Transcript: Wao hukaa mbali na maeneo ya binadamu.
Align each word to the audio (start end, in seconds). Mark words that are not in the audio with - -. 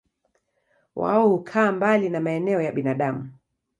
Wao 0.95 1.29
hukaa 1.29 1.71
mbali 1.71 2.09
na 2.09 2.19
maeneo 2.19 2.61
ya 2.61 2.71
binadamu. 2.71 3.29